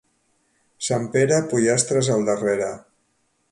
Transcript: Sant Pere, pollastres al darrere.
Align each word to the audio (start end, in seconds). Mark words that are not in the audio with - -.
Sant 0.87 1.05
Pere, 1.17 1.37
pollastres 1.53 2.11
al 2.17 2.27
darrere. 2.33 2.73